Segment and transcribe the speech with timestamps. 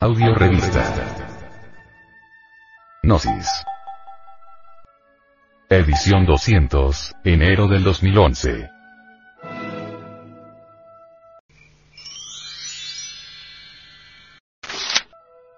[0.00, 0.94] Audio Revista.
[3.02, 3.48] Gnosis.
[5.68, 8.70] Edición 200, enero del 2011.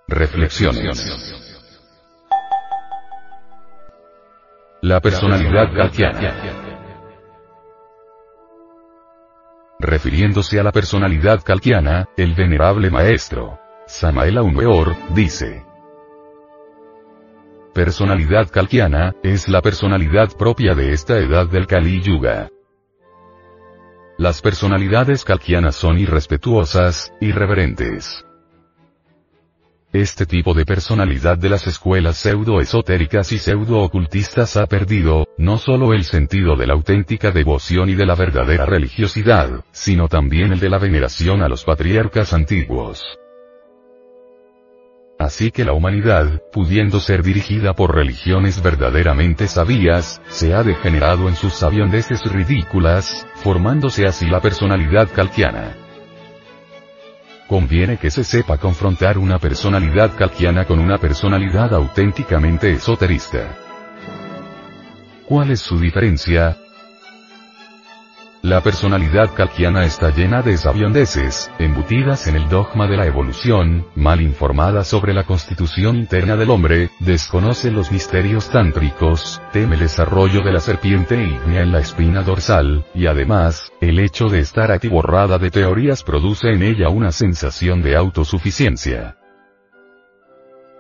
[0.09, 1.35] Reflexiones.
[4.81, 6.81] La personalidad kantiana.
[9.79, 13.60] Refiriéndose a la personalidad kalkiana, el venerable maestro,
[13.91, 15.65] Samael Aumeor, dice.
[17.75, 22.49] Personalidad kalkiana, es la personalidad propia de esta edad del Kali Yuga.
[24.17, 28.25] Las personalidades kalkianas son irrespetuosas, irreverentes.
[29.93, 36.05] Este tipo de personalidad de las escuelas pseudo-esotéricas y pseudo-ocultistas ha perdido, no solo el
[36.05, 40.79] sentido de la auténtica devoción y de la verdadera religiosidad, sino también el de la
[40.79, 43.03] veneración a los patriarcas antiguos.
[45.21, 51.37] Así que la humanidad, pudiendo ser dirigida por religiones verdaderamente sabías, se ha degenerado en
[51.37, 55.77] sus sabiondeces ridículas, formándose así la personalidad calquiana.
[57.47, 63.59] Conviene que se sepa confrontar una personalidad calquiana con una personalidad auténticamente esoterista.
[65.27, 66.57] ¿Cuál es su diferencia?
[68.43, 74.23] La personalidad calquiana está llena de sabiondeces, embutidas en el dogma de la evolución, mal
[74.23, 80.53] informada sobre la constitución interna del hombre, desconoce los misterios tántricos, teme el desarrollo de
[80.53, 85.51] la serpiente ígnea en la espina dorsal, y además, el hecho de estar atiborrada de
[85.51, 89.19] teorías produce en ella una sensación de autosuficiencia.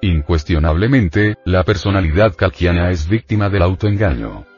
[0.00, 4.49] Incuestionablemente, la personalidad calquiana es víctima del autoengaño.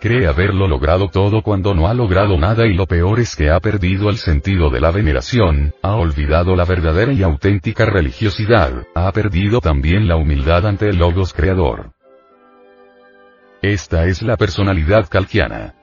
[0.00, 3.60] Cree haberlo logrado todo cuando no ha logrado nada y lo peor es que ha
[3.60, 9.60] perdido el sentido de la veneración, ha olvidado la verdadera y auténtica religiosidad, ha perdido
[9.60, 11.92] también la humildad ante el Logos Creador.
[13.60, 15.74] Esta es la personalidad calquiana.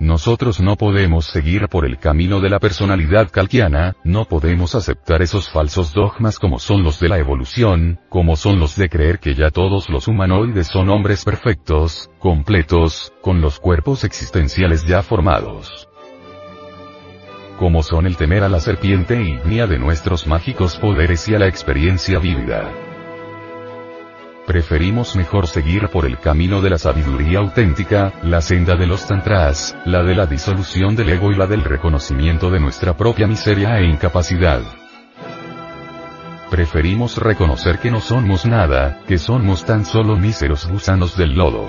[0.00, 5.50] Nosotros no podemos seguir por el camino de la personalidad calquiana, no podemos aceptar esos
[5.50, 9.50] falsos dogmas como son los de la evolución, como son los de creer que ya
[9.50, 15.88] todos los humanoides son hombres perfectos, completos, con los cuerpos existenciales ya formados.
[17.58, 21.48] Como son el temer a la serpiente ígnea de nuestros mágicos poderes y a la
[21.48, 22.87] experiencia vívida
[24.48, 29.76] preferimos mejor seguir por el camino de la sabiduría auténtica, la senda de los tantras,
[29.84, 33.84] la de la disolución del ego y la del reconocimiento de nuestra propia miseria e
[33.84, 34.62] incapacidad.
[36.50, 41.68] Preferimos reconocer que no somos nada, que somos tan solo míseros gusanos del lodo.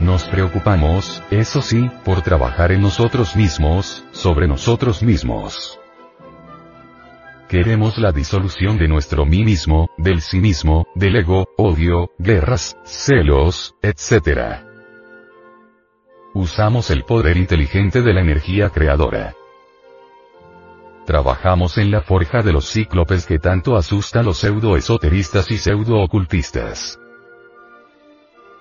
[0.00, 5.78] Nos preocupamos, eso sí, por trabajar en nosotros mismos, sobre nosotros mismos.
[7.48, 13.74] Queremos la disolución de nuestro mí mismo, del sí mismo, del ego, odio, guerras, celos,
[13.80, 14.60] etc.
[16.34, 19.34] Usamos el poder inteligente de la energía creadora.
[21.06, 27.00] Trabajamos en la forja de los cíclopes que tanto asusta a los pseudo-esoteristas y pseudo-ocultistas.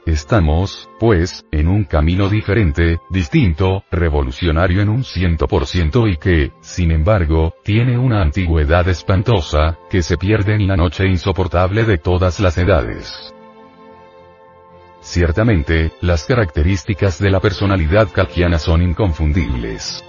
[0.07, 6.53] Estamos, pues, en un camino diferente, distinto, revolucionario en un ciento por ciento y que,
[6.61, 12.39] sin embargo, tiene una antigüedad espantosa, que se pierde en la noche insoportable de todas
[12.39, 13.33] las edades.
[15.01, 20.05] Ciertamente, las características de la personalidad calquiana son inconfundibles.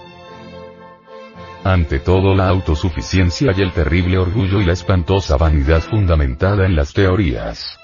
[1.65, 6.93] Ante todo la autosuficiencia y el terrible orgullo y la espantosa vanidad fundamentada en las
[6.93, 7.78] teorías.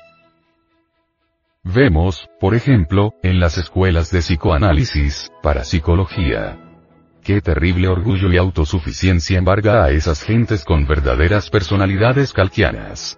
[1.67, 6.59] Vemos, por ejemplo, en las escuelas de psicoanálisis, parapsicología.
[7.23, 13.17] Qué terrible orgullo y autosuficiencia embarga a esas gentes con verdaderas personalidades calquianas.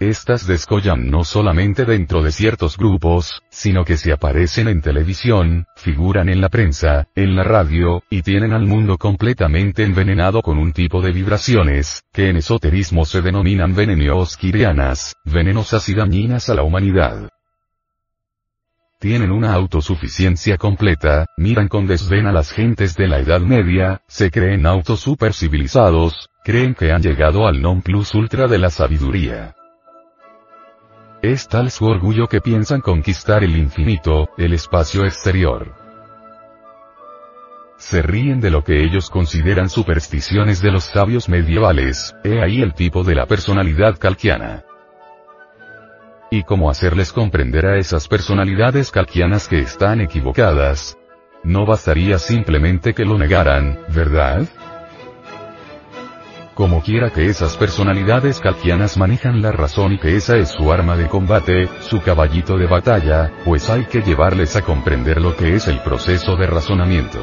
[0.00, 6.30] Estas descollan no solamente dentro de ciertos grupos, sino que se aparecen en televisión, figuran
[6.30, 11.02] en la prensa, en la radio, y tienen al mundo completamente envenenado con un tipo
[11.02, 17.28] de vibraciones, que en esoterismo se denominan venenoskirianas, venenosas y dañinas a la humanidad.
[19.00, 24.30] Tienen una autosuficiencia completa, miran con desdén a las gentes de la Edad Media, se
[24.30, 29.56] creen autosupercivilizados, creen que han llegado al non plus ultra de la sabiduría.
[31.22, 35.74] Es tal su orgullo que piensan conquistar el infinito, el espacio exterior.
[37.76, 42.72] Se ríen de lo que ellos consideran supersticiones de los sabios medievales, he ahí el
[42.72, 44.64] tipo de la personalidad calquiana.
[46.30, 50.96] ¿Y cómo hacerles comprender a esas personalidades calquianas que están equivocadas?
[51.42, 54.46] No bastaría simplemente que lo negaran, ¿verdad?
[56.60, 60.94] Como quiera que esas personalidades kalkianas manejan la razón y que esa es su arma
[60.94, 65.68] de combate, su caballito de batalla, pues hay que llevarles a comprender lo que es
[65.68, 67.18] el proceso de razonamiento.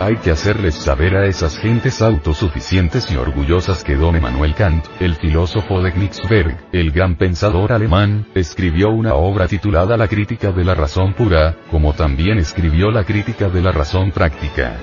[0.00, 5.14] Hay que hacerles saber a esas gentes autosuficientes y orgullosas que don Emmanuel Kant, el
[5.14, 10.74] filósofo de Königsberg, el gran pensador alemán, escribió una obra titulada La crítica de la
[10.74, 14.78] razón pura, como también escribió la crítica de la razón práctica.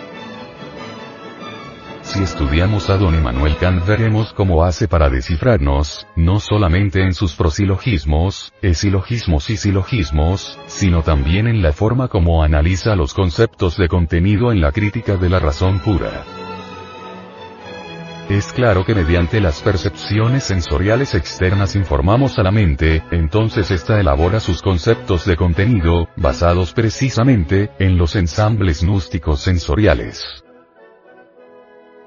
[2.14, 7.34] Si estudiamos a don Emmanuel Kant veremos cómo hace para descifrarnos, no solamente en sus
[7.34, 14.52] prosilogismos, esilogismos y silogismos, sino también en la forma como analiza los conceptos de contenido
[14.52, 16.24] en la crítica de la razón pura.
[18.30, 24.40] Es claro que mediante las percepciones sensoriales externas informamos a la mente, entonces ésta elabora
[24.40, 30.43] sus conceptos de contenido, basados precisamente, en los ensambles gnósticos sensoriales.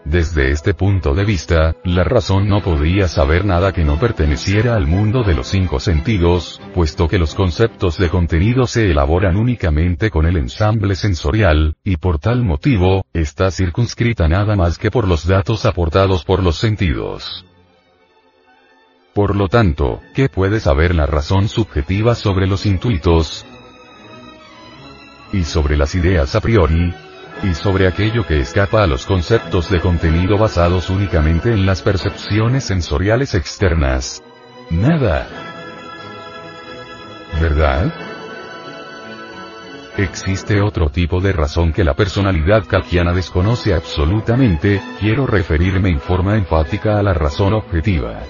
[0.08, 4.86] Desde este punto de vista, la razón no podría saber nada que no perteneciera al
[4.86, 10.24] mundo de los cinco sentidos, puesto que los conceptos de contenido se elaboran únicamente con
[10.24, 15.66] el ensamble sensorial, y por tal motivo, está circunscrita nada más que por los datos
[15.66, 17.44] aportados por los sentidos.
[19.12, 23.44] Por lo tanto, ¿qué puede saber la razón subjetiva sobre los intuitos?
[25.32, 26.94] Y sobre las ideas a priori,
[27.46, 32.64] y sobre aquello que escapa a los conceptos de contenido basados únicamente en las percepciones
[32.64, 34.22] sensoriales externas.
[34.70, 35.28] Nada.
[37.40, 37.94] ¿Verdad?
[39.96, 46.36] Existe otro tipo de razón que la personalidad kalkiana desconoce absolutamente, quiero referirme en forma
[46.36, 48.20] enfática a la razón objetiva.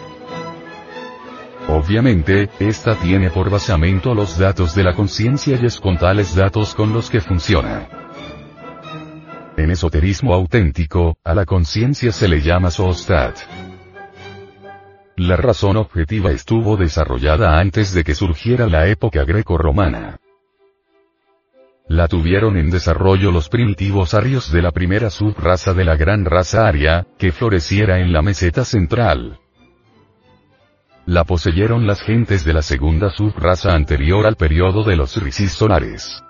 [1.68, 6.74] Obviamente, esta tiene por basamento los datos de la conciencia y es con tales datos
[6.74, 8.05] con los que funciona.
[9.56, 13.38] En esoterismo auténtico, a la conciencia se le llama Soostat.
[15.16, 20.18] La razón objetiva estuvo desarrollada antes de que surgiera la época greco-romana.
[21.88, 26.68] La tuvieron en desarrollo los primitivos arios de la primera subraza de la gran raza
[26.68, 29.38] aria, que floreciera en la meseta central.
[31.06, 36.22] La poseyeron las gentes de la segunda subraza anterior al periodo de los risis solares.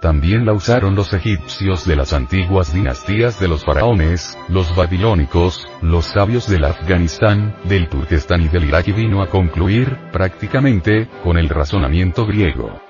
[0.00, 6.04] También la usaron los egipcios de las antiguas dinastías de los faraones, los babilónicos, los
[6.04, 11.48] sabios del Afganistán, del Turquestán y del Irak y vino a concluir, prácticamente, con el
[11.48, 12.80] razonamiento griego.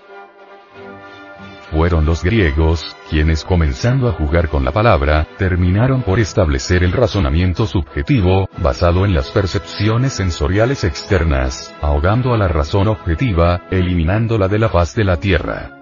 [1.70, 7.66] Fueron los griegos, quienes comenzando a jugar con la palabra, terminaron por establecer el razonamiento
[7.66, 14.68] subjetivo, basado en las percepciones sensoriales externas, ahogando a la razón objetiva, eliminándola de la
[14.68, 15.75] faz de la tierra.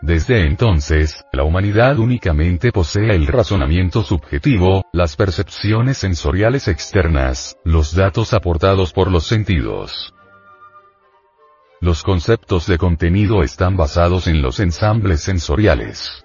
[0.00, 8.32] Desde entonces, la humanidad únicamente posee el razonamiento subjetivo, las percepciones sensoriales externas, los datos
[8.32, 10.14] aportados por los sentidos.
[11.80, 16.24] Los conceptos de contenido están basados en los ensambles sensoriales.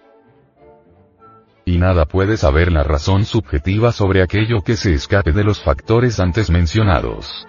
[1.66, 6.20] Y nada puede saber la razón subjetiva sobre aquello que se escape de los factores
[6.20, 7.48] antes mencionados.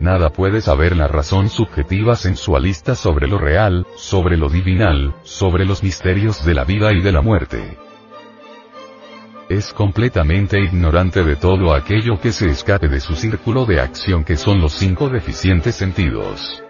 [0.00, 5.82] Nada puede saber la razón subjetiva sensualista sobre lo real, sobre lo divinal, sobre los
[5.82, 7.76] misterios de la vida y de la muerte.
[9.48, 14.36] Es completamente ignorante de todo aquello que se escape de su círculo de acción que
[14.36, 16.62] son los cinco deficientes sentidos.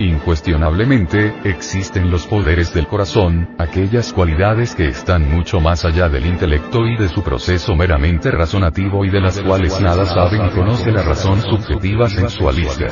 [0.00, 6.86] Incuestionablemente, existen los poderes del corazón, aquellas cualidades que están mucho más allá del intelecto
[6.86, 11.02] y de su proceso meramente razonativo y de las cuales nada sabe ni conoce la
[11.02, 12.86] razón subjetiva sensualista.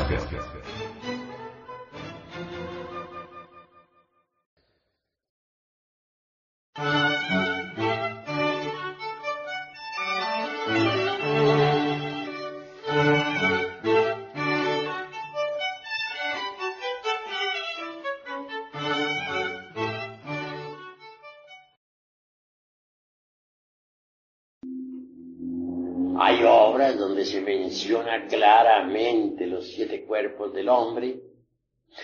[26.18, 31.20] Hay obras donde se menciona claramente los siete cuerpos del hombre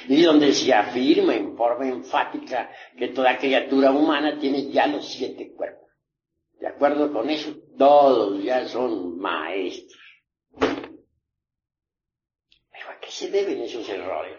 [0.09, 5.53] y donde se afirma en forma enfática que toda criatura humana tiene ya los siete
[5.53, 5.91] cuerpos.
[6.59, 10.01] De acuerdo con eso, todos ya son maestros.
[10.59, 10.79] Pero
[12.91, 14.39] ¿a qué se deben esos errores?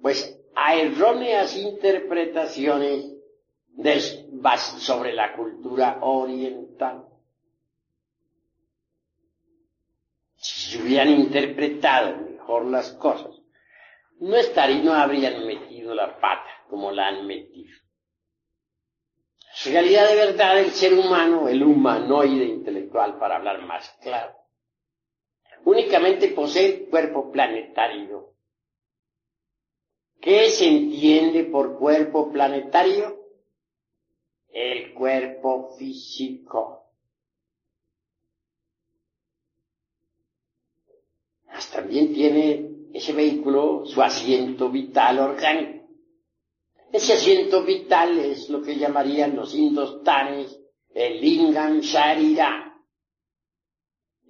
[0.00, 3.13] Pues a erróneas interpretaciones
[4.78, 7.06] sobre la cultura oriental.
[10.36, 13.34] Si hubieran interpretado mejor las cosas,
[14.20, 17.74] no estarían, no habrían metido la pata como la han metido.
[19.64, 24.34] Realidad de verdad el ser humano, el humanoide intelectual, para hablar más claro,
[25.64, 28.34] únicamente posee cuerpo planetario.
[30.20, 33.23] ¿Qué se entiende por cuerpo planetario?
[34.54, 36.80] El cuerpo físico.
[41.72, 45.88] también tiene ese vehículo su asiento vital orgánico.
[46.92, 50.60] Ese asiento vital es lo que llamarían los indostanes
[50.94, 52.80] el lingam sharira,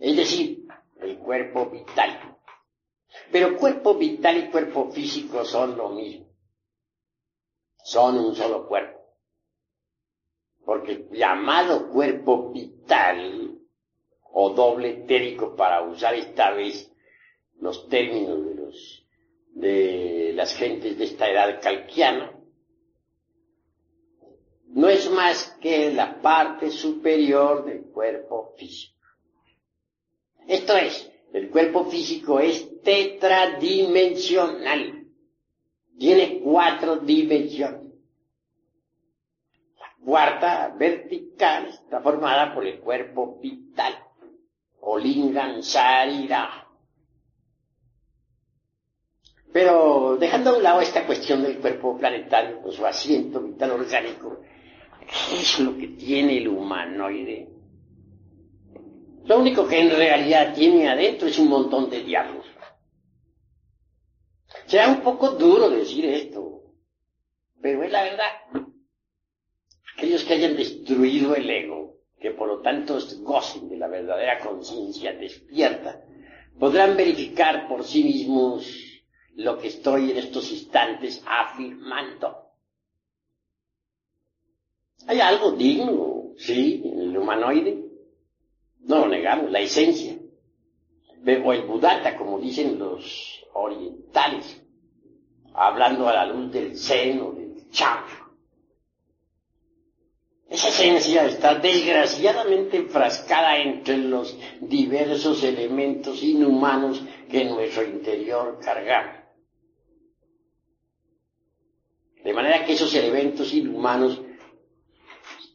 [0.01, 0.67] es decir,
[1.01, 2.39] el cuerpo vital.
[3.31, 6.27] Pero cuerpo vital y cuerpo físico son lo mismo.
[7.83, 9.04] Son un solo cuerpo.
[10.65, 13.59] Porque llamado cuerpo vital
[14.33, 16.91] o doble etérico para usar esta vez
[17.61, 19.05] los términos de los
[19.55, 22.33] de las gentes de esta edad calquiana,
[24.67, 28.99] no es más que la parte superior del cuerpo físico.
[30.49, 35.05] Esto es, el cuerpo físico es tetradimensional.
[35.97, 37.84] Tiene cuatro dimensiones.
[40.05, 43.95] Cuarta vertical está formada por el cuerpo vital,
[44.81, 45.01] o
[45.63, 46.69] sarira.
[49.53, 54.41] Pero dejando a un lado esta cuestión del cuerpo planetario, con su asiento vital orgánico,
[55.01, 57.49] ¿qué es lo que tiene el humanoide?
[59.25, 62.45] Lo único que en realidad tiene adentro es un montón de diablos.
[64.67, 66.63] Será un poco duro decir esto,
[67.61, 68.74] pero es la verdad.
[69.97, 75.13] Aquellos que hayan destruido el ego, que por lo tanto gocen de la verdadera conciencia
[75.13, 76.05] despierta,
[76.59, 78.67] podrán verificar por sí mismos
[79.37, 82.45] lo que estoy en estos instantes afirmando.
[85.07, 87.85] Hay algo digno, sí, en el humanoide.
[88.81, 90.17] No lo negamos, la esencia.
[91.45, 94.63] O el budata, como dicen los orientales,
[95.55, 98.24] hablando a la luz del seno, del chakra.
[100.55, 109.17] Esa esencia está desgraciadamente enfrascada entre los diversos elementos inhumanos que en nuestro interior cargamos.
[112.23, 114.23] De manera que esos elementos inhumanos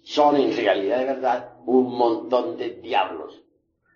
[0.03, 3.41] son en realidad de verdad un montón de diablos,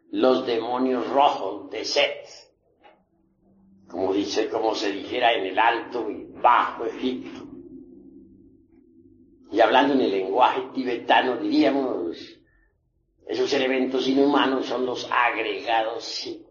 [0.09, 2.29] los demonios rojos de Set,
[3.89, 7.52] como dice, como se dijera en el alto y bajo Egipto.
[9.53, 12.17] Y hablando en el lenguaje tibetano diríamos,
[13.27, 16.43] esos elementos inhumanos son los agregados sí.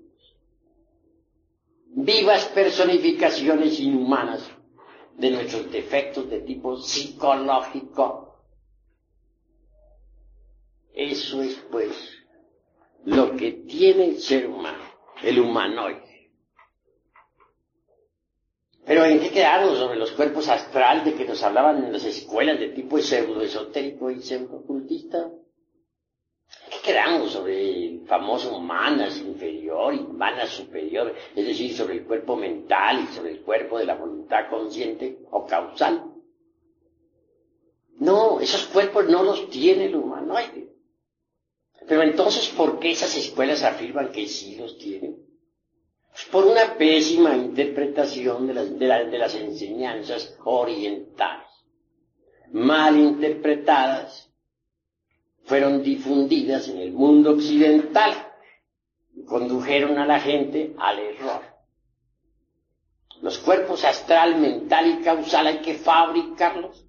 [1.88, 4.48] Vivas personificaciones inhumanas
[5.18, 8.36] de nuestros defectos de tipo psicológico.
[10.94, 11.90] Eso es pues
[13.04, 14.84] lo que tiene el ser humano,
[15.24, 16.11] el humanoide.
[18.92, 22.60] Pero ¿en qué quedamos sobre los cuerpos astrales de que nos hablaban en las escuelas
[22.60, 25.30] de tipo pseudo-esotérico y pseudo-ocultista?
[26.68, 31.14] ¿Qué quedamos sobre el famoso manas inferior y manas superior?
[31.34, 35.46] Es decir, sobre el cuerpo mental y sobre el cuerpo de la voluntad consciente o
[35.46, 36.12] causal.
[37.92, 40.68] No, esos cuerpos no los tiene el humanoide.
[41.88, 45.31] Pero entonces, ¿por qué esas escuelas afirman que sí los tienen?
[46.30, 51.46] Por una pésima interpretación de las, de las enseñanzas orientales,
[52.52, 54.30] mal interpretadas
[55.44, 58.32] fueron difundidas en el mundo occidental
[59.14, 61.42] y condujeron a la gente al error.
[63.22, 66.84] Los cuerpos astral, mental y causal hay que fabricarlos.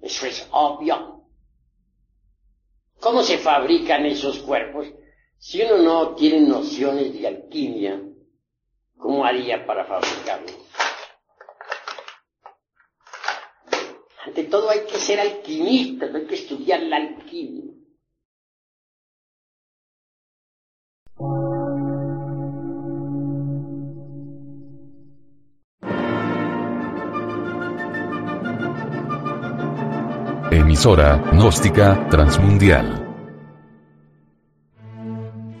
[0.00, 1.24] Eso es obvio.
[3.00, 4.88] ¿Cómo se fabrican esos cuerpos?
[5.38, 8.02] Si uno no tiene nociones de alquimia,
[8.98, 10.56] ¿cómo haría para fabricarlos?
[14.26, 17.72] Ante todo hay que ser alquimista, hay que estudiar la alquimia.
[30.50, 33.07] Emisora, gnóstica, transmundial.